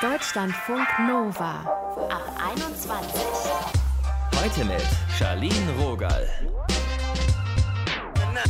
[0.00, 1.60] Deutschlandfunk Nova
[2.08, 3.22] ab 21.
[4.36, 4.82] Heute mit
[5.18, 6.26] Charlene Rogal.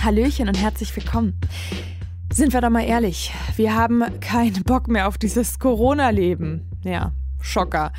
[0.02, 1.40] Hallöchen und herzlich willkommen.
[2.32, 6.68] Sind wir doch mal ehrlich, wir haben keinen Bock mehr auf dieses Corona-Leben.
[6.84, 7.92] Ja, Schocker.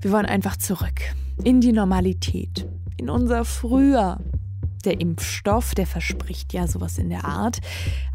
[0.00, 1.00] Wir wollen einfach zurück
[1.42, 4.18] in die Normalität, in unser Früher.
[4.84, 7.60] Der Impfstoff, der verspricht ja sowas in der Art.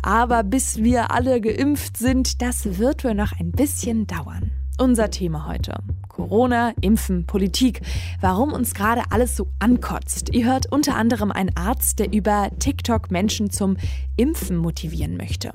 [0.01, 4.51] Aber bis wir alle geimpft sind, das wird wohl noch ein bisschen dauern.
[4.79, 5.73] Unser Thema heute.
[6.07, 7.81] Corona, Impfen, Politik.
[8.21, 10.33] Warum uns gerade alles so ankotzt.
[10.33, 13.77] Ihr hört unter anderem einen Arzt, der über TikTok Menschen zum
[14.17, 15.51] Impfen motivieren möchte.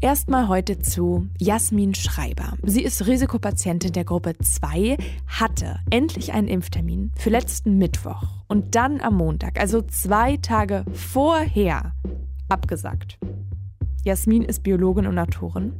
[0.00, 2.52] Erstmal heute zu Jasmin Schreiber.
[2.62, 9.00] Sie ist Risikopatientin der Gruppe 2, hatte endlich einen Impftermin für letzten Mittwoch und dann
[9.00, 11.96] am Montag, also zwei Tage vorher,
[12.48, 13.18] abgesagt.
[14.04, 15.72] Jasmin ist Biologin und Autorin,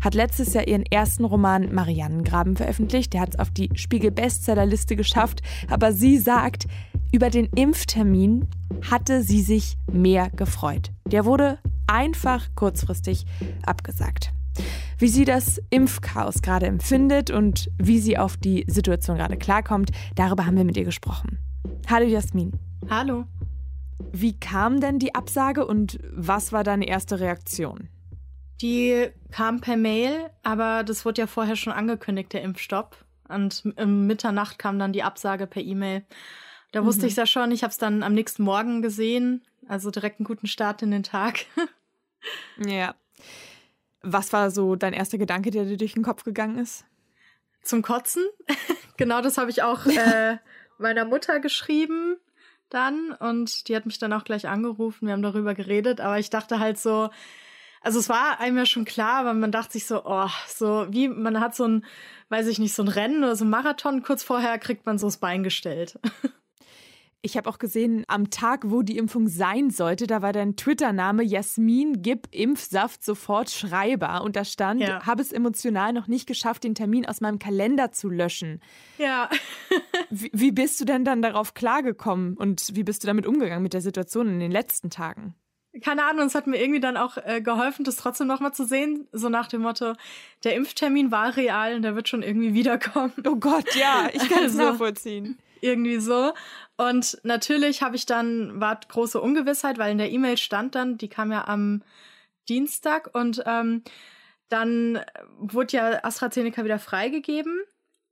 [0.00, 3.12] hat letztes Jahr ihren ersten Roman Mariannengraben veröffentlicht.
[3.12, 5.42] Der hat es auf die Spiegel-Bestsellerliste geschafft.
[5.68, 6.66] Aber sie sagt,
[7.12, 8.46] über den Impftermin
[8.88, 10.90] hatte sie sich mehr gefreut.
[11.06, 13.26] Der wurde einfach kurzfristig
[13.64, 14.32] abgesagt.
[14.98, 20.46] Wie sie das Impfchaos gerade empfindet und wie sie auf die Situation gerade klarkommt, darüber
[20.46, 21.38] haben wir mit ihr gesprochen.
[21.88, 22.52] Hallo Jasmin.
[22.88, 23.24] Hallo.
[24.12, 27.88] Wie kam denn die Absage und was war deine erste Reaktion?
[28.60, 32.96] Die kam per Mail, aber das wurde ja vorher schon angekündigt, der Impfstopp.
[33.28, 36.02] Und um Mitternacht kam dann die Absage per E-Mail.
[36.72, 37.06] Da wusste mhm.
[37.06, 37.50] ich es ja schon.
[37.52, 39.42] Ich habe es dann am nächsten Morgen gesehen.
[39.68, 41.46] Also direkt einen guten Start in den Tag.
[42.64, 42.94] ja.
[44.02, 46.84] Was war so dein erster Gedanke, der dir durch den Kopf gegangen ist?
[47.62, 48.24] Zum Kotzen.
[48.96, 50.38] genau das habe ich auch äh,
[50.78, 52.16] meiner Mutter geschrieben
[52.70, 56.30] dann und die hat mich dann auch gleich angerufen, wir haben darüber geredet, aber ich
[56.30, 57.10] dachte halt so,
[57.82, 61.08] also es war einem ja schon klar, aber man dachte sich so, oh, so wie
[61.08, 61.84] man hat so ein,
[62.28, 65.06] weiß ich nicht, so ein Rennen oder so ein Marathon, kurz vorher kriegt man so
[65.06, 65.98] das Bein gestellt.
[67.22, 71.22] Ich habe auch gesehen, am Tag, wo die Impfung sein sollte, da war dein Twitter-Name
[71.22, 74.22] Jasmin Gib Impfsaft sofort Schreiber.
[74.22, 75.04] Und da stand, ja.
[75.04, 78.62] habe es emotional noch nicht geschafft, den Termin aus meinem Kalender zu löschen.
[78.96, 79.28] Ja.
[80.10, 83.74] wie, wie bist du denn dann darauf klargekommen und wie bist du damit umgegangen mit
[83.74, 85.34] der Situation in den letzten Tagen?
[85.84, 89.06] keine Ahnung, es hat mir irgendwie dann auch äh, geholfen, das trotzdem nochmal zu sehen.
[89.12, 89.92] So nach dem Motto,
[90.42, 93.12] der Impftermin war real und der wird schon irgendwie wiederkommen.
[93.24, 96.32] Oh Gott, ja, ich kann es also, nachvollziehen irgendwie so.
[96.76, 101.08] Und natürlich habe ich dann, war große Ungewissheit, weil in der E-Mail stand dann, die
[101.08, 101.82] kam ja am
[102.48, 103.82] Dienstag und ähm,
[104.48, 105.00] dann
[105.38, 107.60] wurde ja AstraZeneca wieder freigegeben.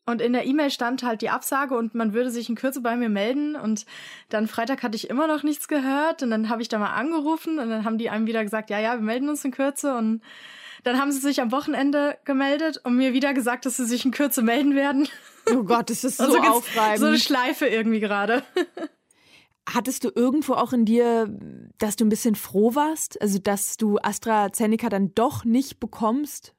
[0.07, 2.97] Und in der E-Mail stand halt die Absage und man würde sich in Kürze bei
[2.97, 3.57] mir melden.
[3.57, 3.85] Und
[4.31, 6.23] dann Freitag hatte ich immer noch nichts gehört.
[6.23, 8.79] Und dann habe ich da mal angerufen und dann haben die einem wieder gesagt, ja,
[8.79, 9.95] ja, wir melden uns in Kürze.
[9.95, 10.23] Und
[10.83, 14.11] dann haben sie sich am Wochenende gemeldet und mir wieder gesagt, dass sie sich in
[14.11, 15.09] Kürze melden werden.
[15.53, 16.99] Oh Gott, das ist so also aufreibend.
[17.01, 18.43] So eine Schleife irgendwie gerade.
[19.69, 21.29] Hattest du irgendwo auch in dir,
[21.79, 23.21] dass du ein bisschen froh warst?
[23.21, 26.55] Also, dass du AstraZeneca dann doch nicht bekommst?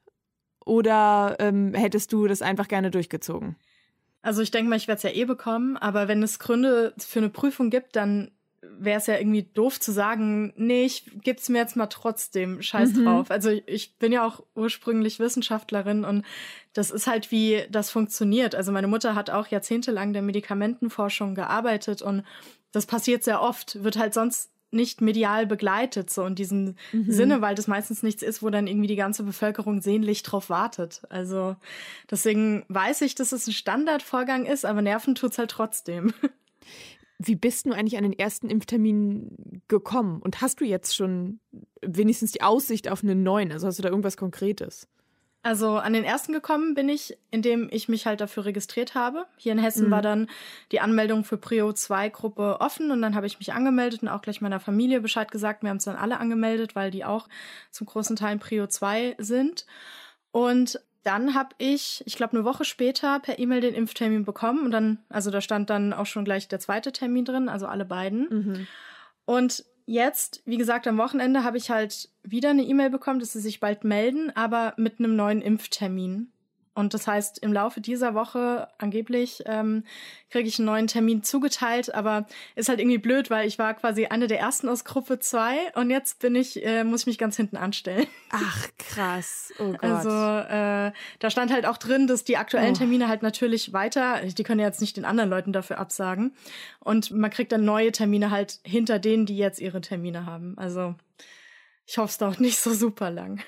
[0.64, 3.56] Oder ähm, hättest du das einfach gerne durchgezogen?
[4.22, 5.76] Also, ich denke mal, ich werde es ja eh bekommen.
[5.76, 8.30] Aber wenn es Gründe für eine Prüfung gibt, dann
[8.62, 12.92] wäre es ja irgendwie doof zu sagen, nee, ich geb's mir jetzt mal trotzdem, scheiß
[12.92, 13.04] mhm.
[13.04, 13.30] drauf.
[13.30, 16.24] Also ich bin ja auch ursprünglich Wissenschaftlerin und
[16.72, 18.54] das ist halt, wie das funktioniert.
[18.54, 22.24] Also meine Mutter hat auch jahrzehntelang der Medikamentenforschung gearbeitet und
[22.72, 27.10] das passiert sehr oft, wird halt sonst nicht medial begleitet, so in diesem mhm.
[27.10, 31.02] Sinne, weil das meistens nichts ist, wo dann irgendwie die ganze Bevölkerung sehnlich drauf wartet.
[31.08, 31.56] Also
[32.10, 36.12] deswegen weiß ich, dass es ein Standardvorgang ist, aber nerven tut's halt trotzdem.
[37.22, 40.22] Wie bist du eigentlich an den ersten Impftermin gekommen?
[40.22, 41.40] Und hast du jetzt schon
[41.82, 43.52] wenigstens die Aussicht auf einen neuen?
[43.52, 44.88] Also hast du da irgendwas Konkretes?
[45.42, 49.26] Also an den ersten gekommen bin ich, indem ich mich halt dafür registriert habe.
[49.36, 49.90] Hier in Hessen mhm.
[49.90, 50.28] war dann
[50.72, 54.22] die Anmeldung für Prio 2 Gruppe offen und dann habe ich mich angemeldet und auch
[54.22, 55.62] gleich meiner Familie Bescheid gesagt.
[55.62, 57.28] Wir haben es dann alle angemeldet, weil die auch
[57.70, 59.66] zum großen Teil Prio 2 sind.
[60.30, 64.70] Und dann habe ich, ich glaube, eine Woche später per E-Mail den Impftermin bekommen und
[64.70, 68.28] dann, also da stand dann auch schon gleich der zweite Termin drin, also alle beiden.
[68.28, 68.66] Mhm.
[69.24, 73.40] Und jetzt, wie gesagt, am Wochenende habe ich halt wieder eine E-Mail bekommen, dass sie
[73.40, 76.32] sich bald melden, aber mit einem neuen Impftermin.
[76.72, 79.84] Und das heißt, im Laufe dieser Woche angeblich ähm,
[80.30, 84.06] kriege ich einen neuen Termin zugeteilt, aber ist halt irgendwie blöd, weil ich war quasi
[84.06, 87.36] eine der ersten aus Gruppe 2 und jetzt bin ich, äh, muss ich mich ganz
[87.36, 88.06] hinten anstellen.
[88.30, 89.52] Ach, krass.
[89.58, 89.82] Oh Gott.
[89.82, 92.78] Also äh, da stand halt auch drin, dass die aktuellen oh.
[92.78, 96.34] Termine halt natürlich weiter, die können ja jetzt nicht den anderen Leuten dafür absagen.
[96.78, 100.56] Und man kriegt dann neue Termine halt hinter denen, die jetzt ihre Termine haben.
[100.56, 100.94] Also
[101.84, 103.40] ich hoffe es dauert nicht so super lang.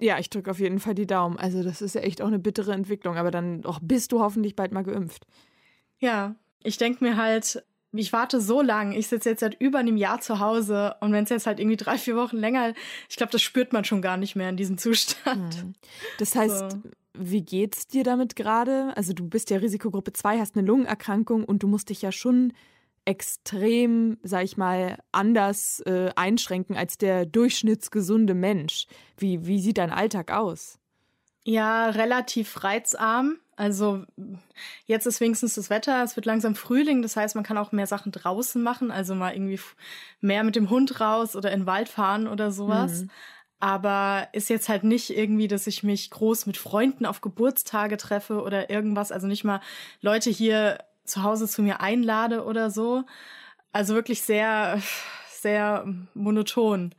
[0.00, 1.36] Ja, ich drücke auf jeden Fall die Daumen.
[1.36, 4.56] Also das ist ja echt auch eine bittere Entwicklung, aber dann auch bist du hoffentlich
[4.56, 5.26] bald mal geimpft.
[5.98, 7.62] Ja, ich denke mir halt,
[7.92, 11.24] ich warte so lang, ich sitze jetzt seit über einem Jahr zu Hause und wenn
[11.24, 12.72] es jetzt halt irgendwie drei, vier Wochen länger,
[13.08, 15.56] ich glaube, das spürt man schon gar nicht mehr in diesem Zustand.
[15.56, 15.74] Hm.
[16.18, 16.82] Das heißt, so.
[17.14, 18.96] wie geht's dir damit gerade?
[18.96, 22.52] Also du bist ja Risikogruppe 2, hast eine Lungenerkrankung und du musst dich ja schon
[23.04, 28.86] extrem, sag ich mal, anders äh, einschränken als der durchschnittsgesunde Mensch.
[29.16, 30.78] Wie, wie sieht dein Alltag aus?
[31.44, 33.38] Ja, relativ reizarm.
[33.56, 34.04] Also
[34.86, 37.86] jetzt ist wenigstens das Wetter, es wird langsam Frühling, das heißt, man kann auch mehr
[37.86, 39.60] Sachen draußen machen, also mal irgendwie
[40.22, 43.02] mehr mit dem Hund raus oder in den Wald fahren oder sowas.
[43.02, 43.10] Mhm.
[43.58, 48.40] Aber ist jetzt halt nicht irgendwie, dass ich mich groß mit Freunden auf Geburtstage treffe
[48.40, 49.60] oder irgendwas, also nicht mal
[50.00, 53.04] Leute hier zu Hause zu mir einlade oder so.
[53.72, 54.80] Also wirklich sehr,
[55.28, 56.94] sehr monoton.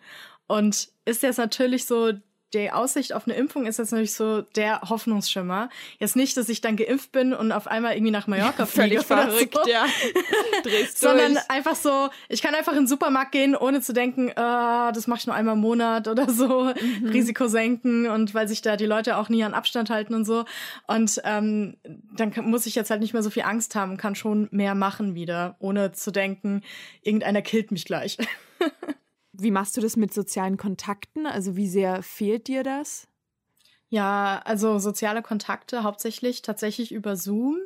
[0.48, 2.13] Und ist jetzt natürlich so
[2.53, 5.69] die Aussicht auf eine Impfung ist jetzt natürlich so der Hoffnungsschimmer.
[6.00, 9.01] Jetzt nicht, dass ich dann geimpft bin und auf einmal irgendwie nach Mallorca fliege.
[9.01, 9.69] Völlig verrückt, so.
[9.69, 9.86] ja.
[10.95, 15.07] Sondern einfach so, ich kann einfach in den Supermarkt gehen, ohne zu denken, äh, das
[15.07, 17.09] mache ich nur einmal im Monat oder so, mhm.
[17.09, 20.45] Risiko senken und weil sich da die Leute auch nie an Abstand halten und so.
[20.88, 21.77] Und ähm,
[22.15, 24.75] dann muss ich jetzt halt nicht mehr so viel Angst haben und kann schon mehr
[24.75, 26.63] machen wieder, ohne zu denken,
[27.01, 28.18] irgendeiner killt mich gleich.
[29.42, 31.26] Wie machst du das mit sozialen Kontakten?
[31.26, 33.08] Also wie sehr fehlt dir das?
[33.90, 37.58] Ja, also soziale Kontakte hauptsächlich tatsächlich über Zoom.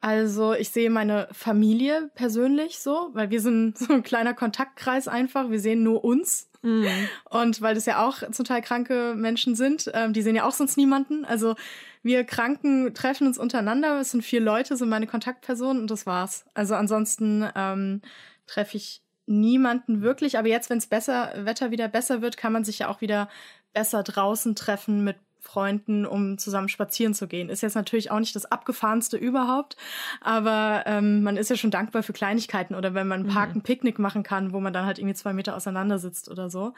[0.00, 5.50] Also ich sehe meine Familie persönlich so, weil wir sind so ein kleiner Kontaktkreis einfach.
[5.50, 6.48] Wir sehen nur uns.
[6.62, 7.08] Mhm.
[7.30, 10.52] Und weil das ja auch zum Teil kranke Menschen sind, ähm, die sehen ja auch
[10.52, 11.24] sonst niemanden.
[11.24, 11.56] Also
[12.02, 14.00] wir Kranken treffen uns untereinander.
[14.00, 16.44] Es sind vier Leute, sind meine Kontaktpersonen und das war's.
[16.54, 18.02] Also ansonsten ähm,
[18.46, 20.38] treffe ich niemanden wirklich.
[20.38, 23.28] Aber jetzt, wenn es besser, Wetter wieder besser wird, kann man sich ja auch wieder
[23.72, 27.48] besser draußen treffen mit Freunden, um zusammen spazieren zu gehen.
[27.48, 29.76] Ist jetzt natürlich auch nicht das abgefahrenste überhaupt,
[30.20, 33.56] aber ähm, man ist ja schon dankbar für Kleinigkeiten oder wenn man im Park mhm.
[33.56, 36.74] ein Picknick machen kann, wo man dann halt irgendwie zwei Meter auseinander sitzt oder so.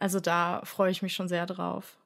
[0.00, 1.98] Also da freue ich mich schon sehr drauf.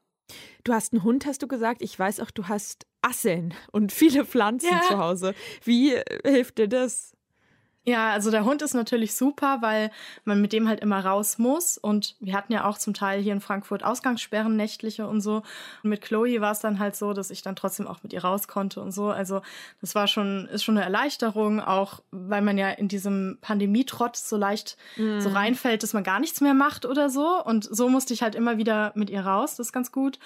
[0.63, 1.81] Du hast einen Hund, hast du gesagt.
[1.81, 4.83] Ich weiß auch, du hast Asseln und viele Pflanzen ja.
[4.83, 5.35] zu Hause.
[5.63, 7.14] Wie hilft dir das?
[7.87, 9.91] Ja, also der Hund ist natürlich super, weil
[10.25, 11.77] man mit dem halt immer raus muss.
[11.77, 15.43] Und wir hatten ja auch zum Teil hier in Frankfurt Ausgangssperren, nächtliche und so.
[15.83, 18.25] Und mit Chloe war es dann halt so, dass ich dann trotzdem auch mit ihr
[18.25, 19.11] raus konnte und so.
[19.11, 19.43] Also
[19.83, 24.39] das war schon, ist schon eine Erleichterung, auch weil man ja in diesem Pandemietrotz so
[24.39, 25.21] leicht mhm.
[25.21, 27.45] so reinfällt, dass man gar nichts mehr macht oder so.
[27.45, 29.57] Und so musste ich halt immer wieder mit ihr raus.
[29.57, 30.19] Das ist ganz gut.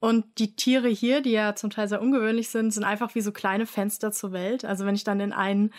[0.00, 3.32] Und die Tiere hier, die ja zum Teil sehr ungewöhnlich sind, sind einfach wie so
[3.32, 4.64] kleine Fenster zur Welt.
[4.64, 5.72] Also wenn ich dann in einen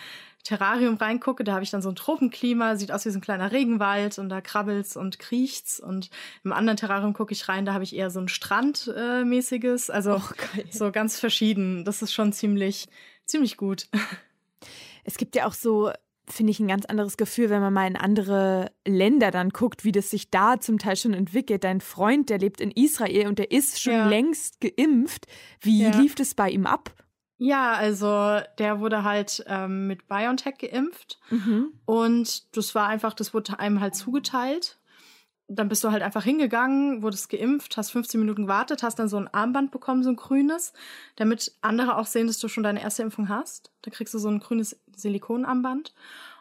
[0.43, 3.51] Terrarium reingucke, da habe ich dann so ein Tropenklima, sieht aus wie so ein kleiner
[3.51, 6.09] Regenwald und da krabbelt's und kriecht's und
[6.43, 10.17] im anderen Terrarium gucke ich rein, da habe ich eher so ein Strandmäßiges, äh, also
[10.17, 10.33] oh,
[10.71, 11.83] so ganz verschieden.
[11.83, 12.87] Das ist schon ziemlich
[13.25, 13.87] ziemlich gut.
[15.03, 15.91] Es gibt ja auch so
[16.27, 19.91] finde ich ein ganz anderes Gefühl, wenn man mal in andere Länder dann guckt, wie
[19.91, 21.63] das sich da zum Teil schon entwickelt.
[21.63, 24.07] Dein Freund, der lebt in Israel und der ist schon ja.
[24.07, 25.27] längst geimpft.
[25.61, 25.89] Wie ja.
[25.97, 26.93] lief es bei ihm ab?
[27.37, 31.73] Ja, also der wurde halt ähm, mit BioNTech geimpft mhm.
[31.83, 34.79] und das war einfach, das wurde einem halt zugeteilt.
[35.47, 39.17] Dann bist du halt einfach hingegangen, wurdest geimpft, hast 15 Minuten gewartet, hast dann so
[39.17, 40.73] ein Armband bekommen, so ein grünes,
[41.17, 43.71] damit andere auch sehen, dass du schon deine erste Impfung hast.
[43.83, 45.93] Da kriegst du so ein grünes Silikonarmband.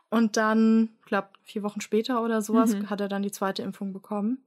[0.08, 2.88] Und dann, ich glaube, vier Wochen später oder sowas, mhm.
[2.88, 4.44] hat er dann die zweite Impfung bekommen.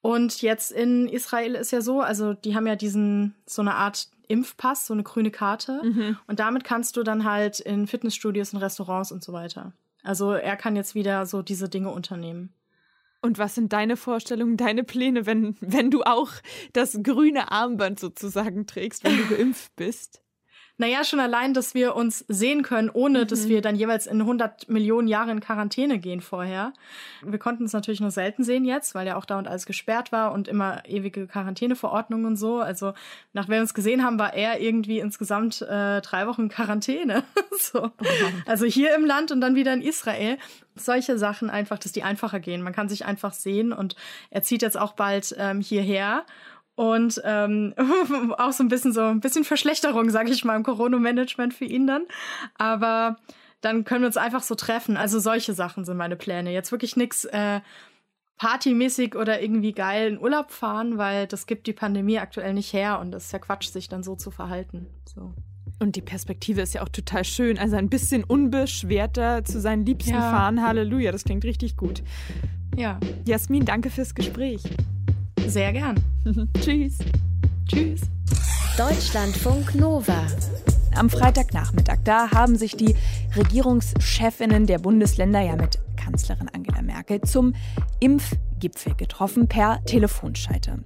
[0.00, 4.08] Und jetzt in Israel ist ja so, also die haben ja diesen, so eine Art
[4.28, 5.82] Impfpass, so eine grüne Karte.
[5.84, 6.16] Mhm.
[6.26, 9.72] Und damit kannst du dann halt in Fitnessstudios, in Restaurants und so weiter.
[10.02, 12.52] Also er kann jetzt wieder so diese Dinge unternehmen.
[13.20, 16.30] Und was sind deine Vorstellungen, deine Pläne, wenn, wenn du auch
[16.72, 20.22] das grüne Armband sozusagen trägst, wenn du geimpft bist?
[20.80, 23.26] Naja, schon allein, dass wir uns sehen können, ohne mhm.
[23.26, 26.72] dass wir dann jeweils in 100 Millionen Jahre in Quarantäne gehen vorher.
[27.22, 30.12] Wir konnten es natürlich nur selten sehen jetzt, weil ja auch da und alles gesperrt
[30.12, 32.60] war und immer ewige Quarantäneverordnungen und so.
[32.60, 32.92] Also
[33.32, 37.24] nach wir uns gesehen haben, war er irgendwie insgesamt äh, drei Wochen Quarantäne.
[37.58, 37.84] so.
[37.84, 38.06] Oh
[38.46, 40.38] also hier im Land und dann wieder in Israel.
[40.76, 42.62] Solche Sachen einfach, dass die einfacher gehen.
[42.62, 43.96] Man kann sich einfach sehen und
[44.30, 46.24] er zieht jetzt auch bald ähm, hierher
[46.78, 47.74] und ähm,
[48.38, 51.88] auch so ein bisschen so ein bisschen Verschlechterung, sage ich mal, im Corona-Management für ihn
[51.88, 52.02] dann.
[52.54, 53.16] Aber
[53.60, 54.96] dann können wir uns einfach so treffen.
[54.96, 56.52] Also solche Sachen sind meine Pläne.
[56.52, 57.62] Jetzt wirklich nix äh,
[58.36, 63.00] partymäßig oder irgendwie geil in Urlaub fahren, weil das gibt die Pandemie aktuell nicht her
[63.00, 64.86] und das ist ja Quatsch, sich dann so zu verhalten.
[65.04, 65.34] So.
[65.80, 67.58] Und die Perspektive ist ja auch total schön.
[67.58, 70.20] Also ein bisschen unbeschwerter zu seinen Liebsten ja.
[70.20, 70.64] fahren.
[70.64, 72.04] Halleluja, das klingt richtig gut.
[72.76, 73.00] Ja.
[73.26, 74.62] Jasmin, danke fürs Gespräch.
[75.46, 75.96] Sehr gern.
[76.60, 76.98] Tschüss.
[77.66, 78.00] Tschüss.
[78.76, 80.26] Deutschlandfunk Nova.
[80.94, 82.94] Am Freitagnachmittag, da haben sich die
[83.36, 87.54] Regierungschefinnen der Bundesländer ja mit Kanzlerin Angela Merkel zum
[88.00, 90.84] Impfgipfel getroffen per Telefonschalte.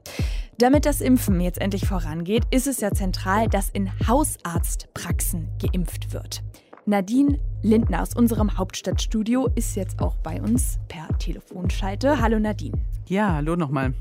[0.59, 6.43] Damit das Impfen jetzt endlich vorangeht, ist es ja zentral, dass in Hausarztpraxen geimpft wird.
[6.87, 12.21] Nadine Lindner aus unserem Hauptstadtstudio ist jetzt auch bei uns per Telefonschalte.
[12.21, 12.77] Hallo Nadine.
[13.07, 13.95] Ja, hallo nochmal.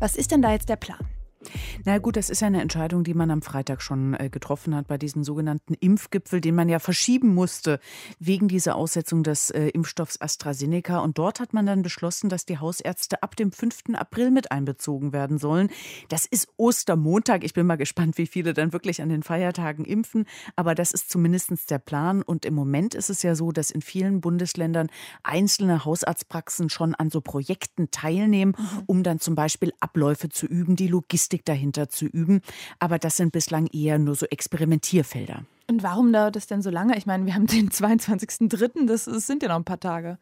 [0.00, 0.98] Was ist denn da jetzt der Plan?
[1.84, 4.86] Na gut, das ist ja eine Entscheidung, die man am Freitag schon äh, getroffen hat
[4.86, 7.80] bei diesem sogenannten Impfgipfel, den man ja verschieben musste
[8.18, 10.98] wegen dieser Aussetzung des äh, Impfstoffs AstraZeneca.
[10.98, 13.94] Und dort hat man dann beschlossen, dass die Hausärzte ab dem 5.
[13.94, 15.70] April mit einbezogen werden sollen.
[16.08, 17.44] Das ist Ostermontag.
[17.44, 20.26] Ich bin mal gespannt, wie viele dann wirklich an den Feiertagen impfen.
[20.56, 22.22] Aber das ist zumindest der Plan.
[22.22, 24.88] Und im Moment ist es ja so, dass in vielen Bundesländern
[25.22, 28.82] einzelne Hausarztpraxen schon an so Projekten teilnehmen, mhm.
[28.86, 32.40] um dann zum Beispiel Abläufe zu üben, die Logistik Logistik dahinter zu üben.
[32.78, 35.44] Aber das sind bislang eher nur so Experimentierfelder.
[35.68, 36.96] Und warum dauert es denn so lange?
[36.96, 40.18] Ich meine, wir haben den 22.03., das, das sind ja noch ein paar Tage.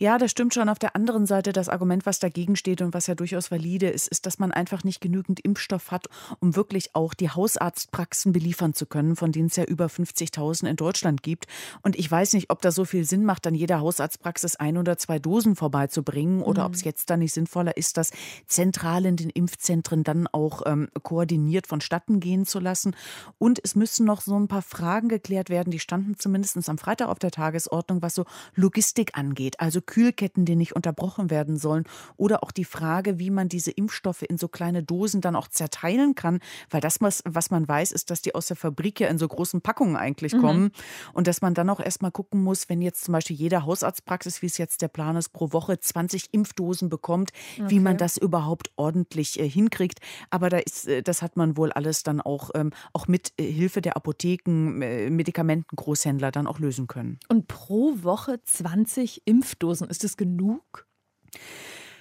[0.00, 0.68] Ja, das stimmt schon.
[0.68, 4.06] Auf der anderen Seite, das Argument, was dagegen steht und was ja durchaus valide ist,
[4.06, 6.06] ist, dass man einfach nicht genügend Impfstoff hat,
[6.38, 10.76] um wirklich auch die Hausarztpraxen beliefern zu können, von denen es ja über 50.000 in
[10.76, 11.46] Deutschland gibt.
[11.82, 14.98] Und ich weiß nicht, ob da so viel Sinn macht, an jeder Hausarztpraxis ein oder
[14.98, 16.66] zwei Dosen vorbeizubringen oder mhm.
[16.66, 18.12] ob es jetzt dann nicht sinnvoller ist, das
[18.46, 22.94] zentral in den Impfzentren dann auch ähm, koordiniert vonstatten gehen zu lassen.
[23.38, 27.08] Und es müssen noch so ein paar Fragen geklärt werden, die standen zumindest am Freitag
[27.08, 29.60] auf der Tagesordnung, was so Logistik angeht.
[29.60, 31.84] Also Kühlketten, die nicht unterbrochen werden sollen.
[32.16, 36.14] Oder auch die Frage, wie man diese Impfstoffe in so kleine Dosen dann auch zerteilen
[36.14, 36.40] kann.
[36.70, 39.60] Weil das, was man weiß, ist, dass die aus der Fabrik ja in so großen
[39.62, 40.40] Packungen eigentlich mhm.
[40.40, 40.70] kommen.
[41.14, 44.46] Und dass man dann auch erstmal gucken muss, wenn jetzt zum Beispiel jede Hausarztpraxis, wie
[44.46, 47.70] es jetzt der Plan ist, pro Woche 20 Impfdosen bekommt, okay.
[47.70, 50.00] wie man das überhaupt ordentlich äh, hinkriegt.
[50.30, 53.44] Aber da ist, äh, das hat man wohl alles dann auch, ähm, auch mit äh,
[53.44, 57.18] Hilfe der Apotheken, äh, Medikamentengroßhändler dann auch lösen können.
[57.28, 59.90] Und pro Woche 20 Impfdosen Dosen.
[59.90, 60.86] Ist das genug?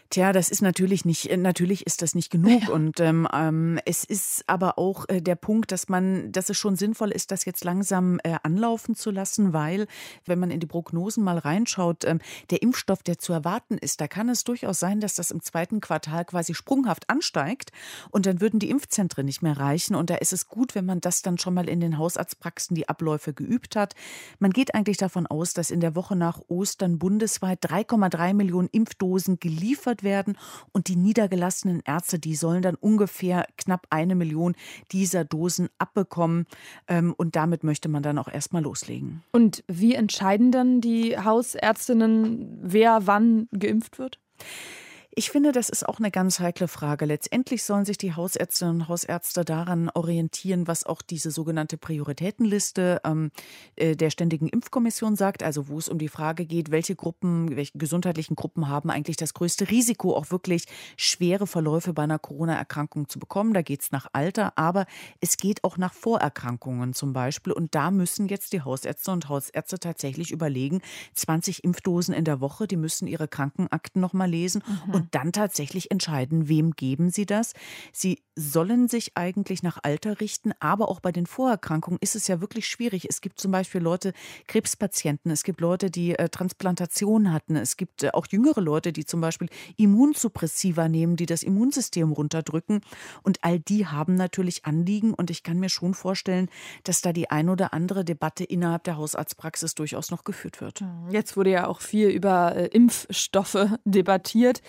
[0.10, 2.64] Tja, das ist natürlich nicht, äh, natürlich ist das nicht genug.
[2.64, 2.74] Ja.
[2.74, 6.78] Und ähm, ähm, es ist aber auch äh, der Punkt, dass man, dass es schon
[6.78, 9.88] sinnvoll ist, das jetzt langsam äh, anlaufen zu lassen, weil,
[10.26, 12.20] wenn man in die Prognosen mal reinschaut, ähm,
[12.52, 15.82] der Impfstoff, der zu erwarten ist, da kann es durchaus sein, dass das im zweiten
[15.82, 17.72] Quartal quasi sprunghaft ansteigt
[18.10, 19.96] und dann würden die Impfzentren nicht mehr reichen.
[19.96, 22.88] Und da ist es gut, wenn man das dann schon mal in den Hausarztpraxen die
[22.88, 23.94] Abläufe geübt hat.
[24.40, 29.40] Man geht eigentlich davon aus, dass in der Woche nach Ostern bundesweit 3,3 Millionen Impfdosen
[29.40, 30.38] geliefert geliefert werden.
[30.72, 34.56] Und die niedergelassenen Ärzte, die sollen dann ungefähr knapp eine Million
[34.92, 36.46] dieser Dosen abbekommen.
[36.88, 39.24] Ähm, und damit möchte man dann auch erstmal loslegen.
[39.32, 44.20] Und wie entscheiden dann die Hausärztinnen, wer wann geimpft wird?
[45.18, 47.06] Ich finde, das ist auch eine ganz heikle Frage.
[47.06, 53.32] Letztendlich sollen sich die Hausärztinnen und Hausärzte daran orientieren, was auch diese sogenannte Prioritätenliste ähm,
[53.78, 57.80] äh, der Ständigen Impfkommission sagt, also wo es um die Frage geht, welche Gruppen, welche
[57.80, 60.66] gesundheitlichen Gruppen haben eigentlich das größte Risiko, auch wirklich
[60.98, 63.56] schwere Verläufe bei einer Corona-Erkrankung zu bekommen.
[63.56, 64.86] Da geht es nach Alter, aber
[65.20, 67.54] es geht auch nach Vorerkrankungen zum Beispiel.
[67.54, 70.84] Und da müssen jetzt die Hausärzte und Hausärzte tatsächlich überlegen,
[71.16, 74.94] 20 Impfdosen in der Woche, die müssen ihre Krankenakten nochmal lesen mhm.
[74.94, 77.54] und dann tatsächlich entscheiden, wem geben sie das.
[77.92, 82.40] Sie sollen sich eigentlich nach Alter richten, aber auch bei den Vorerkrankungen ist es ja
[82.40, 83.08] wirklich schwierig.
[83.10, 84.14] Es gibt zum Beispiel Leute,
[84.48, 89.06] Krebspatienten, es gibt Leute, die äh, Transplantation hatten, es gibt äh, auch jüngere Leute, die
[89.06, 92.82] zum Beispiel Immunsuppressiva nehmen, die das Immunsystem runterdrücken.
[93.24, 96.50] Und all die haben natürlich Anliegen und ich kann mir schon vorstellen,
[96.84, 100.84] dass da die ein oder andere Debatte innerhalb der Hausarztpraxis durchaus noch geführt wird.
[101.10, 104.62] Jetzt wurde ja auch viel über äh, Impfstoffe debattiert.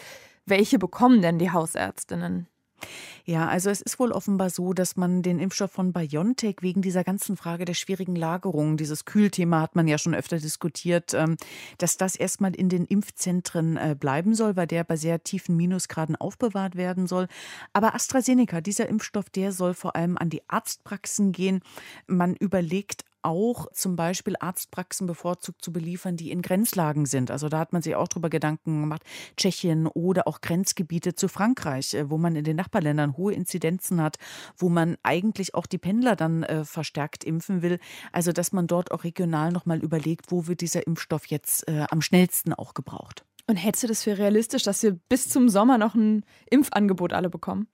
[0.48, 2.46] Welche bekommen denn die Hausärztinnen?
[3.24, 7.04] Ja, also es ist wohl offenbar so, dass man den Impfstoff von BioNTech wegen dieser
[7.04, 11.36] ganzen Frage der schwierigen Lagerung, dieses Kühlthema hat man ja schon öfter diskutiert, ähm,
[11.76, 16.16] dass das erstmal in den Impfzentren äh, bleiben soll, weil der bei sehr tiefen Minusgraden
[16.16, 17.28] aufbewahrt werden soll.
[17.74, 21.60] Aber AstraZeneca, dieser Impfstoff, der soll vor allem an die Arztpraxen gehen.
[22.06, 27.30] Man überlegt auch zum Beispiel Arztpraxen bevorzugt zu beliefern, die in Grenzlagen sind.
[27.30, 29.02] Also da hat man sich auch darüber Gedanken gemacht,
[29.36, 34.16] Tschechien oder auch Grenzgebiete zu Frankreich, äh, wo man in den Nachbarländern hohe Inzidenzen hat,
[34.56, 37.78] wo man eigentlich auch die Pendler dann äh, verstärkt impfen will.
[38.12, 42.02] Also dass man dort auch regional nochmal überlegt, wo wird dieser Impfstoff jetzt äh, am
[42.02, 43.24] schnellsten auch gebraucht.
[43.46, 47.30] Und hältst du das für realistisch, dass wir bis zum Sommer noch ein Impfangebot alle
[47.30, 47.66] bekommen?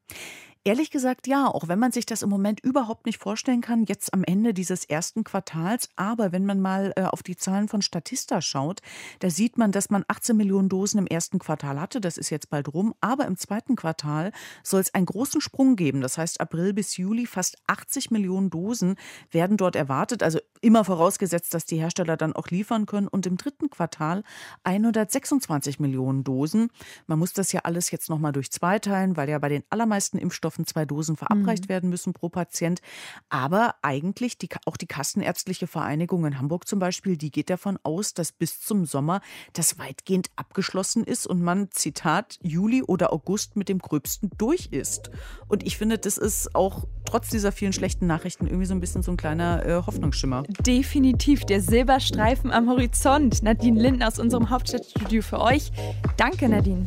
[0.66, 4.14] Ehrlich gesagt ja, auch wenn man sich das im Moment überhaupt nicht vorstellen kann, jetzt
[4.14, 5.90] am Ende dieses ersten Quartals.
[5.94, 8.80] Aber wenn man mal äh, auf die Zahlen von Statista schaut,
[9.18, 12.00] da sieht man, dass man 18 Millionen Dosen im ersten Quartal hatte.
[12.00, 12.94] Das ist jetzt bald rum.
[13.02, 16.00] Aber im zweiten Quartal soll es einen großen Sprung geben.
[16.00, 18.97] Das heißt, April bis Juli fast 80 Millionen Dosen
[19.30, 20.23] werden dort erwartet.
[20.23, 23.09] Also immer vorausgesetzt, dass die Hersteller dann auch liefern können.
[23.09, 24.25] Und im dritten Quartal
[24.62, 26.71] 126 Millionen Dosen.
[27.06, 30.16] Man muss das ja alles jetzt nochmal durch zwei teilen, weil ja bei den allermeisten
[30.16, 31.68] Impfstoffen Impfstoffen zwei Dosen verabreicht mhm.
[31.68, 32.80] werden müssen pro Patient.
[33.28, 38.14] Aber eigentlich die, auch die Kassenärztliche Vereinigung in Hamburg zum Beispiel, die geht davon aus,
[38.14, 39.20] dass bis zum Sommer
[39.52, 45.11] das weitgehend abgeschlossen ist und man, Zitat, Juli oder August mit dem Gröbsten durch ist.
[45.49, 49.02] Und ich finde, das ist auch trotz dieser vielen schlechten Nachrichten irgendwie so ein bisschen
[49.02, 50.44] so ein kleiner äh, Hoffnungsschimmer.
[50.66, 53.42] Definitiv der Silberstreifen am Horizont.
[53.42, 55.70] Nadine Linden aus unserem Hauptstadtstudio für euch.
[56.16, 56.84] Danke, Nadine.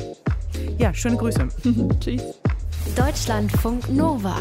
[0.77, 1.47] Ja, schöne Grüße.
[1.99, 2.39] Tschüss.
[2.95, 4.35] Deutschlandfunk Nova.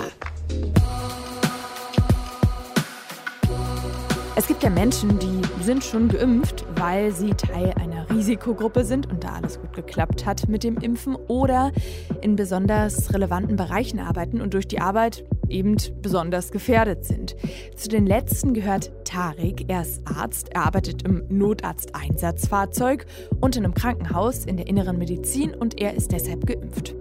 [4.35, 9.25] Es gibt ja Menschen, die sind schon geimpft, weil sie Teil einer Risikogruppe sind und
[9.25, 11.73] da alles gut geklappt hat mit dem Impfen oder
[12.21, 17.37] in besonders relevanten Bereichen arbeiten und durch die Arbeit eben besonders gefährdet sind.
[17.77, 19.65] Zu den letzten gehört Tarek.
[19.69, 23.07] Er ist Arzt, er arbeitet im Notarzteinsatzfahrzeug
[23.41, 26.95] und in einem Krankenhaus in der inneren Medizin und er ist deshalb geimpft.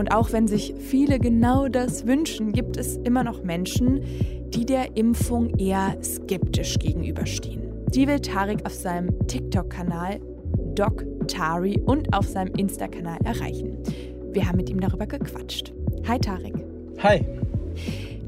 [0.00, 4.00] Und auch wenn sich viele genau das wünschen, gibt es immer noch Menschen,
[4.48, 7.60] die der Impfung eher skeptisch gegenüberstehen.
[7.88, 10.20] Die will Tarek auf seinem TikTok-Kanal
[10.74, 13.76] Doc Tari und auf seinem Insta-Kanal erreichen.
[14.32, 15.74] Wir haben mit ihm darüber gequatscht.
[16.08, 16.54] Hi Tarek.
[17.02, 17.22] Hi.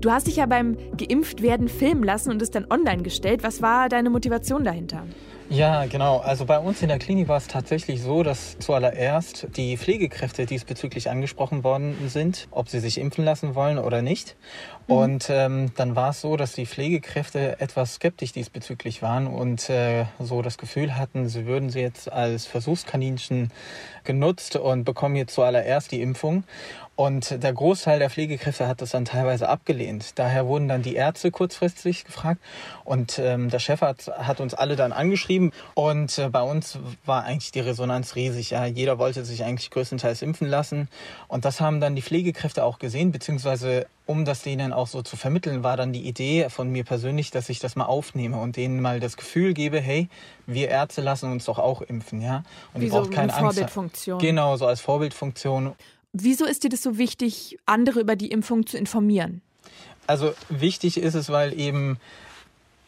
[0.03, 3.43] Du hast dich ja beim Geimpftwerden filmen lassen und es dann online gestellt.
[3.45, 5.07] Was war deine Motivation dahinter?
[5.53, 6.17] Ja, genau.
[6.17, 11.11] Also bei uns in der Klinik war es tatsächlich so, dass zuallererst die Pflegekräfte diesbezüglich
[11.11, 14.35] angesprochen worden sind, ob sie sich impfen lassen wollen oder nicht.
[14.87, 14.95] Mhm.
[14.95, 20.07] Und ähm, dann war es so, dass die Pflegekräfte etwas skeptisch diesbezüglich waren und äh,
[20.19, 23.51] so das Gefühl hatten, sie würden sie jetzt als Versuchskaninchen
[24.05, 26.45] genutzt und bekommen jetzt zuallererst die Impfung.
[26.95, 30.19] Und der Großteil der Pflegekräfte hat das dann teilweise abgelehnt.
[30.19, 32.41] Daher wurden dann die Ärzte kurzfristig gefragt
[32.85, 37.25] und ähm, der Chef hat, hat uns alle dann angeschrieben und äh, bei uns war
[37.25, 38.51] eigentlich die Resonanz riesig.
[38.51, 40.89] Ja, jeder wollte sich eigentlich größtenteils impfen lassen
[41.29, 45.17] und das haben dann die Pflegekräfte auch gesehen, beziehungsweise um das denen auch so zu
[45.17, 48.81] vermitteln, war dann die Idee von mir persönlich, dass ich das mal aufnehme und denen
[48.81, 50.09] mal das Gefühl gebe, hey,
[50.47, 52.43] wir Ärzte lassen uns doch auch impfen, ja.
[52.75, 53.59] Und Wie ihr braucht so keine eine Angst.
[53.59, 54.19] Vorbildfunktion.
[54.19, 55.73] Genau, so als Vorbildfunktion.
[56.13, 59.41] Wieso ist dir das so wichtig, andere über die Impfung zu informieren?
[60.07, 61.99] Also wichtig ist es, weil eben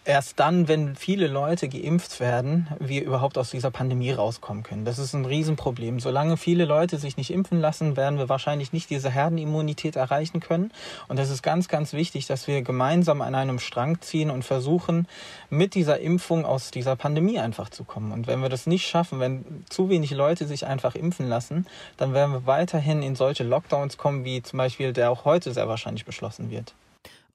[0.04, 4.84] erst dann, wenn viele Leute geimpft werden, wir überhaupt aus dieser Pandemie rauskommen können.
[4.84, 6.00] Das ist ein Riesenproblem.
[6.00, 10.72] Solange viele Leute sich nicht impfen lassen, werden wir wahrscheinlich nicht diese Herdenimmunität erreichen können.
[11.08, 15.08] Und es ist ganz, ganz wichtig, dass wir gemeinsam an einem Strang ziehen und versuchen,
[15.48, 18.12] mit dieser Impfung aus dieser Pandemie einfach zu kommen.
[18.12, 22.12] Und wenn wir das nicht schaffen, wenn zu wenig Leute sich einfach impfen lassen, dann
[22.12, 26.04] werden wir weiterhin in solche Lockdowns kommen, wie zum Beispiel der auch heute sehr wahrscheinlich
[26.04, 26.74] beschlossen wird.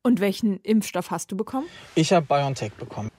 [0.01, 1.67] Und welchen Impfstoff hast du bekommen?
[1.95, 3.11] Ich habe BioNTech bekommen.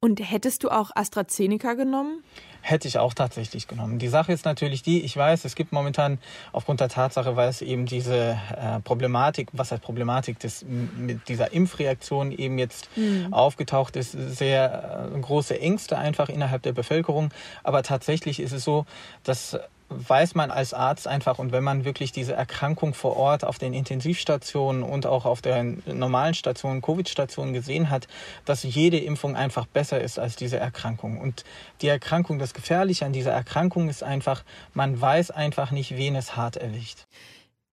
[0.00, 2.22] Und hättest du auch AstraZeneca genommen?
[2.60, 3.98] Hätte ich auch tatsächlich genommen.
[3.98, 6.18] Die Sache ist natürlich die, ich weiß, es gibt momentan
[6.52, 11.52] aufgrund der Tatsache, weil es eben diese äh, Problematik, was heißt Problematik, des, mit dieser
[11.52, 13.32] Impfreaktion eben jetzt mhm.
[13.32, 17.30] aufgetaucht ist, sehr äh, große Ängste einfach innerhalb der Bevölkerung.
[17.64, 18.86] Aber tatsächlich ist es so,
[19.24, 19.58] dass
[19.90, 23.72] weiß man als Arzt einfach und wenn man wirklich diese Erkrankung vor Ort auf den
[23.72, 28.06] Intensivstationen und auch auf der normalen Station, Covid-Stationen gesehen hat,
[28.44, 31.18] dass jede Impfung einfach besser ist als diese Erkrankung.
[31.18, 31.44] Und
[31.80, 36.36] die Erkrankung, das Gefährliche an dieser Erkrankung ist einfach, man weiß einfach nicht, wen es
[36.36, 37.06] hart erwischt.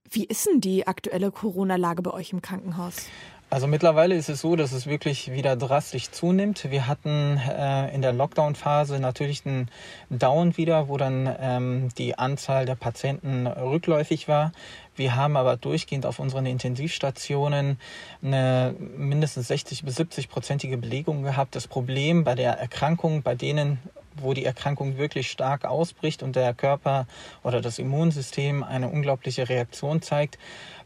[0.10, 3.08] Wie ist denn die aktuelle Corona-Lage bei euch im Krankenhaus?
[3.56, 6.70] Also mittlerweile ist es so, dass es wirklich wieder drastisch zunimmt.
[6.72, 9.72] Wir hatten äh, in der Lockdown-Phase natürlich einen
[10.10, 14.52] Down wieder, wo dann ähm, die Anzahl der Patienten rückläufig war.
[14.98, 17.80] Wir haben aber durchgehend auf unseren Intensivstationen
[18.22, 21.56] eine mindestens 60 bis 70 prozentige Belegung gehabt.
[21.56, 23.80] Das Problem bei der Erkrankung, bei denen
[24.18, 27.08] wo die Erkrankung wirklich stark ausbricht und der Körper
[27.44, 30.38] oder das Immunsystem eine unglaubliche Reaktion zeigt,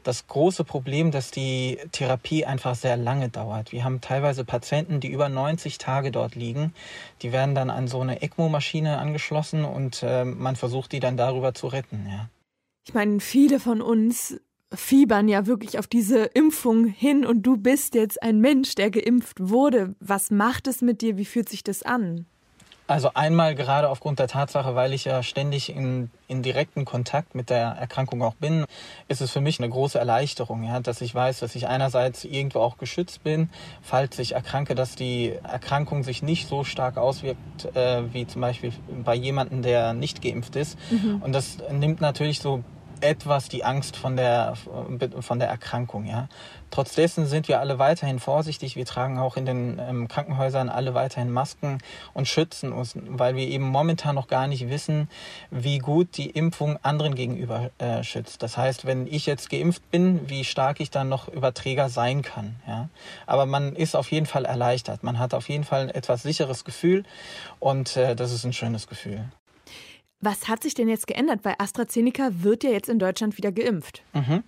[0.04, 3.72] das große Problem, dass die Therapie einfach sehr lange dauert.
[3.72, 6.74] Wir haben teilweise Patienten, die über 90 Tage dort liegen.
[7.22, 11.54] Die werden dann an so eine ECMO-Maschine angeschlossen und äh, man versucht, die dann darüber
[11.54, 12.08] zu retten.
[12.10, 12.30] Ja.
[12.88, 14.40] Ich meine, viele von uns
[14.74, 19.38] fiebern ja wirklich auf diese Impfung hin und du bist jetzt ein Mensch, der geimpft
[19.40, 19.96] wurde.
[20.00, 21.18] Was macht es mit dir?
[21.18, 22.26] Wie fühlt sich das an?
[22.90, 27.52] Also einmal gerade aufgrund der Tatsache, weil ich ja ständig in, in direkten Kontakt mit
[27.52, 28.66] der Erkrankung auch bin,
[29.08, 32.62] ist es für mich eine große Erleichterung, ja, dass ich weiß, dass ich einerseits irgendwo
[32.62, 33.52] auch geschützt bin,
[33.84, 38.74] falls ich erkranke, dass die Erkrankung sich nicht so stark auswirkt äh, wie zum Beispiel
[39.06, 40.76] bei jemandem, der nicht geimpft ist.
[40.90, 41.22] Mhm.
[41.22, 42.64] Und das nimmt natürlich so
[43.02, 44.54] etwas die Angst von der,
[45.20, 46.06] von der Erkrankung.
[46.06, 46.28] Ja.
[46.72, 48.76] Trotz dessen sind wir alle weiterhin vorsichtig.
[48.76, 51.80] Wir tragen auch in den ähm, Krankenhäusern alle weiterhin Masken
[52.14, 55.10] und schützen uns, weil wir eben momentan noch gar nicht wissen,
[55.50, 58.44] wie gut die Impfung anderen gegenüber äh, schützt.
[58.44, 62.56] Das heißt, wenn ich jetzt geimpft bin, wie stark ich dann noch Überträger sein kann.
[62.68, 62.90] Ja.
[63.26, 65.04] Aber man ist auf jeden Fall erleichtert.
[65.04, 67.04] Man hat auf jeden Fall ein etwas sicheres Gefühl
[67.60, 69.26] und äh, das ist ein schönes Gefühl.
[70.22, 71.42] Was hat sich denn jetzt geändert?
[71.44, 74.04] Weil AstraZeneca wird ja jetzt in Deutschland wieder geimpft.
[74.14, 74.44] Mhm.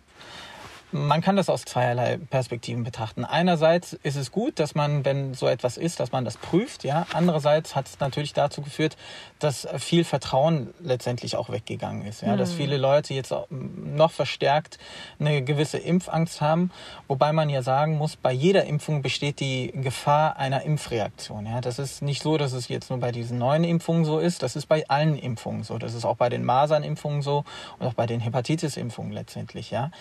[0.92, 3.24] Man kann das aus zweierlei Perspektiven betrachten.
[3.24, 6.84] Einerseits ist es gut, dass man, wenn so etwas ist, dass man das prüft.
[6.84, 7.06] Ja.
[7.14, 8.98] Andererseits hat es natürlich dazu geführt,
[9.40, 12.22] dass viel Vertrauen letztendlich auch weggegangen ist.
[12.22, 12.34] Ja.
[12.34, 12.38] Mhm.
[12.38, 14.80] Dass viele Leute jetzt noch verstärkt
[15.20, 16.72] eine gewisse Impfangst haben.
[17.08, 21.46] Wobei man ja sagen muss, bei jeder Impfung besteht die Gefahr einer Impfreaktion.
[21.46, 21.62] Ja.
[21.62, 24.44] Das ist nicht so, dass es jetzt nur bei diesen neuen Impfungen so ist.
[24.44, 25.78] Das ist bei allen Impfungen so.
[25.78, 27.46] Das ist auch bei den Masernimpfungen so
[27.80, 29.72] und auch bei den Hepatitis-Impfungen letztendlich.
[29.72, 29.92] Ja.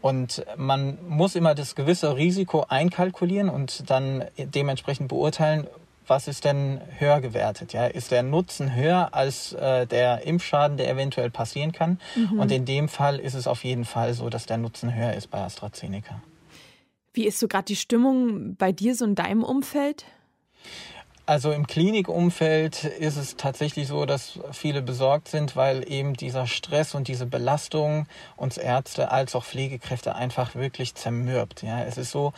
[0.00, 5.66] Und man muss immer das gewisse Risiko einkalkulieren und dann dementsprechend beurteilen,
[6.06, 7.72] was ist denn höher gewertet?
[7.72, 7.86] Ja?
[7.86, 12.00] Ist der Nutzen höher als äh, der Impfschaden, der eventuell passieren kann?
[12.16, 12.40] Mhm.
[12.40, 15.30] Und in dem Fall ist es auf jeden Fall so, dass der Nutzen höher ist
[15.30, 16.22] bei AstraZeneca.
[17.12, 20.04] Wie ist so gerade die Stimmung bei dir so in deinem Umfeld?
[21.28, 26.94] Also im Klinikumfeld ist es tatsächlich so, dass viele besorgt sind, weil eben dieser Stress
[26.94, 28.06] und diese Belastung
[28.38, 31.62] uns Ärzte als auch Pflegekräfte einfach wirklich zermürbt.
[31.62, 32.32] Ja, es ist so,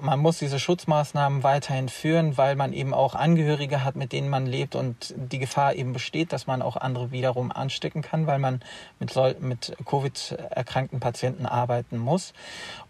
[0.00, 4.46] man muss diese Schutzmaßnahmen weiterhin führen, weil man eben auch Angehörige hat, mit denen man
[4.46, 8.62] lebt und die Gefahr eben besteht, dass man auch andere wiederum anstecken kann, weil man
[8.98, 12.32] mit, mit Covid erkrankten Patienten arbeiten muss.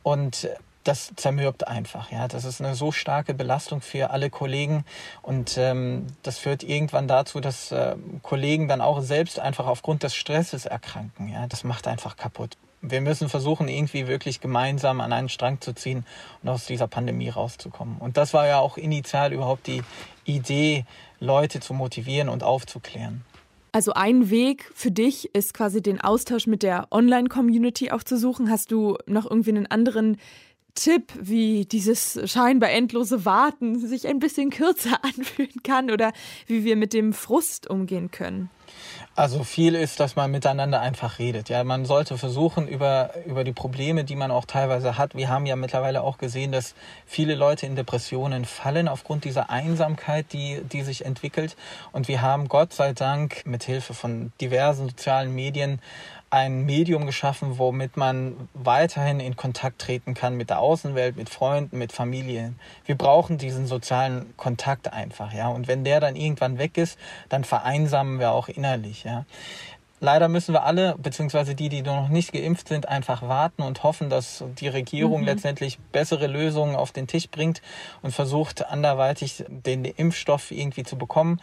[0.05, 0.49] Und
[0.85, 2.11] das zermürbt einfach.
[2.11, 4.85] Ja, das ist eine so starke Belastung für alle Kollegen
[5.23, 10.15] und ähm, das führt irgendwann dazu, dass äh, Kollegen dann auch selbst einfach aufgrund des
[10.15, 11.29] Stresses erkranken.
[11.29, 12.57] Ja, das macht einfach kaputt.
[12.85, 16.05] Wir müssen versuchen, irgendwie wirklich gemeinsam an einen Strang zu ziehen
[16.43, 17.99] und aus dieser Pandemie rauszukommen.
[17.99, 19.83] Und das war ja auch initial überhaupt die
[20.25, 20.85] Idee,
[21.21, 23.25] Leute zu motivieren und aufzuklären.
[23.75, 28.51] Also ein Weg für dich ist quasi den Austausch mit der Online-Community auch zu suchen.
[28.51, 30.19] Hast du noch irgendwie einen anderen
[30.75, 36.13] Tipp, wie dieses scheinbar endlose Warten sich ein bisschen kürzer anfühlen kann oder
[36.47, 38.51] wie wir mit dem Frust umgehen können?
[39.15, 41.51] Also viel ist, dass man miteinander einfach redet.
[41.51, 45.15] Ja, man sollte versuchen über über die Probleme, die man auch teilweise hat.
[45.15, 50.33] Wir haben ja mittlerweile auch gesehen, dass viele Leute in Depressionen fallen aufgrund dieser Einsamkeit,
[50.33, 51.57] die die sich entwickelt.
[51.93, 55.81] Und wir haben Gott sei Dank mit Hilfe von diversen sozialen Medien
[56.33, 61.77] ein Medium geschaffen, womit man weiterhin in Kontakt treten kann mit der Außenwelt, mit Freunden,
[61.77, 62.59] mit Familien.
[62.87, 65.49] Wir brauchen diesen sozialen Kontakt einfach, ja.
[65.49, 69.27] Und wenn der dann irgendwann weg ist, dann vereinsamen wir auch innerlich, ja.
[70.01, 74.09] Leider müssen wir alle, beziehungsweise die, die noch nicht geimpft sind, einfach warten und hoffen,
[74.09, 75.27] dass die Regierung mhm.
[75.27, 77.61] letztendlich bessere Lösungen auf den Tisch bringt
[78.01, 81.41] und versucht, anderweitig den Impfstoff irgendwie zu bekommen.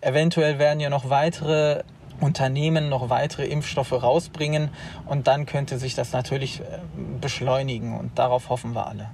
[0.00, 1.84] Eventuell werden ja noch weitere
[2.22, 4.70] Unternehmen noch weitere Impfstoffe rausbringen
[5.06, 6.78] und dann könnte sich das natürlich äh,
[7.20, 9.10] beschleunigen und darauf hoffen wir alle.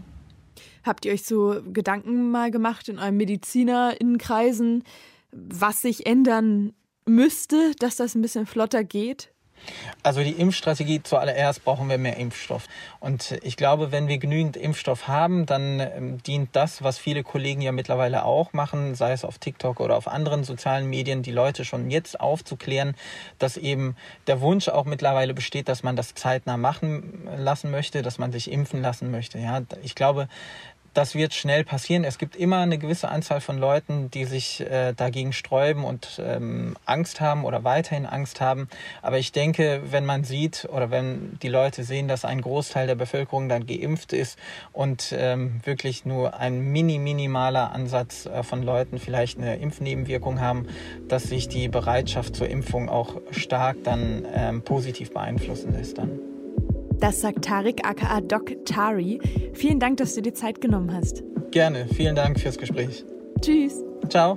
[0.85, 4.85] Habt ihr euch so Gedanken mal gemacht in eurem Medizinerinnenkreisen,
[5.33, 6.73] was sich ändern
[7.07, 9.33] müsste, dass das ein bisschen flotter geht?
[10.03, 12.67] Also die Impfstrategie zuallererst brauchen wir mehr Impfstoff.
[13.01, 17.61] Und ich glaube, wenn wir genügend Impfstoff haben, dann ähm, dient das, was viele Kollegen
[17.61, 21.65] ja mittlerweile auch machen, sei es auf TikTok oder auf anderen sozialen Medien, die Leute
[21.65, 22.95] schon jetzt aufzuklären,
[23.39, 28.19] dass eben der Wunsch auch mittlerweile besteht, dass man das zeitnah machen lassen möchte, dass
[28.19, 29.39] man sich impfen lassen möchte.
[29.39, 30.29] Ja, ich glaube,
[30.95, 32.05] das wird schnell passieren.
[32.05, 36.77] Es gibt immer eine gewisse Anzahl von Leuten, die sich äh, dagegen sträuben und ähm,
[36.87, 38.69] Angst haben oder weiterhin Angst haben.
[39.03, 42.95] Aber ich denke, wenn man sieht oder wenn die Leute sehen, dass ein Großteil der
[42.95, 44.39] Bevölkerung dann geimpft ist
[44.73, 50.67] und ähm, wirklich nur ein mini minimaler Ansatz äh, von Leuten vielleicht eine Impfnebenwirkung haben,
[51.09, 56.38] dass sich die Bereitschaft zur Impfung auch stark dann ähm, positiv beeinflussen lässt dann.
[57.01, 59.21] Das sagt Tarik aka Doc Tari.
[59.55, 61.23] Vielen Dank, dass du dir Zeit genommen hast.
[61.51, 63.05] Gerne, vielen Dank fürs Gespräch.
[63.41, 63.85] Tschüss.
[64.09, 64.37] Ciao.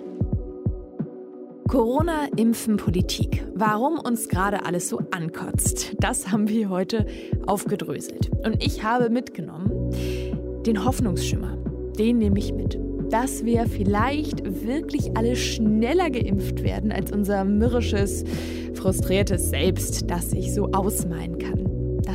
[1.68, 3.44] Corona, Impfen, Politik.
[3.56, 7.06] Warum uns gerade alles so ankotzt, das haben wir heute
[7.48, 8.30] aufgedröselt.
[8.44, 9.92] Und ich habe mitgenommen
[10.66, 11.58] den Hoffnungsschimmer.
[11.98, 12.78] Den nehme ich mit.
[13.12, 18.24] dass wir vielleicht wirklich alle schneller geimpft werden als unser mürrisches,
[18.74, 21.61] frustriertes Selbst, das sich so ausmalen kann.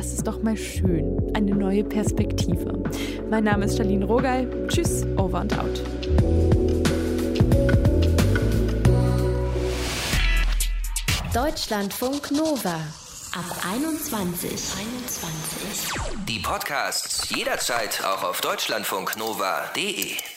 [0.07, 1.19] Das ist doch mal schön.
[1.35, 2.81] Eine neue Perspektive.
[3.29, 4.47] Mein Name ist Charlene Rogal.
[4.69, 5.83] Tschüss, over and out.
[11.33, 12.75] Deutschlandfunk Nova.
[13.33, 14.49] Ab 21.
[14.49, 16.25] 21.
[16.25, 20.36] Die Podcasts jederzeit auch auf deutschlandfunknova.de.